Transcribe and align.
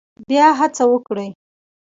بیا 0.27 0.47
هڅه 0.59 0.83
وکړئ 0.91 1.29